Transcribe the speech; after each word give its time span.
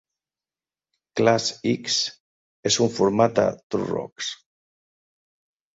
ClassX 1.21 1.99
és 2.73 2.81
un 2.87 2.93
format 2.97 3.45
True 3.47 3.93
Rock. 3.95 4.31